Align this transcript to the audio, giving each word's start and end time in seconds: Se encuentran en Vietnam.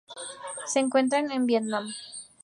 Se 0.65 0.79
encuentran 0.79 1.29
en 1.31 1.45
Vietnam. 1.45 1.93